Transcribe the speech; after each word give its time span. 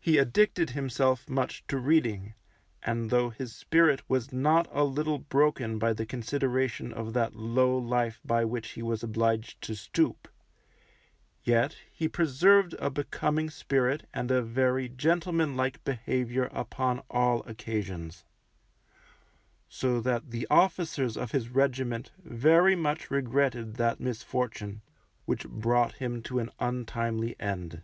He 0.00 0.16
addicted 0.16 0.70
himself 0.70 1.28
much 1.28 1.66
to 1.66 1.76
reading, 1.76 2.32
and 2.82 3.10
though 3.10 3.28
his 3.28 3.54
spirit 3.54 4.00
was 4.08 4.32
not 4.32 4.66
a 4.70 4.84
little 4.84 5.18
broken 5.18 5.78
by 5.78 5.92
the 5.92 6.06
consideration 6.06 6.94
of 6.94 7.12
that 7.12 7.36
low 7.36 7.76
life 7.76 8.20
by 8.24 8.42
which 8.46 8.70
he 8.70 8.80
was 8.82 9.02
obliged 9.02 9.60
to 9.60 9.74
stoop, 9.74 10.28
yet 11.44 11.76
he 11.92 12.08
preserved 12.08 12.72
a 12.78 12.88
becoming 12.88 13.50
spirit 13.50 14.08
and 14.14 14.30
a 14.30 14.40
very 14.40 14.88
gentleman 14.88 15.58
like 15.58 15.84
behaviour 15.84 16.48
upon 16.52 17.00
all 17.10 17.42
occasions; 17.42 18.24
so 19.68 20.00
that 20.00 20.30
the 20.30 20.46
officers 20.48 21.18
of 21.18 21.32
his 21.32 21.50
regiment 21.50 22.12
very 22.24 22.74
much 22.74 23.10
regretted 23.10 23.74
that 23.74 24.00
misfortune 24.00 24.80
which 25.26 25.46
brought 25.46 25.96
him 25.96 26.22
to 26.22 26.38
an 26.38 26.48
untimely 26.60 27.38
end. 27.38 27.82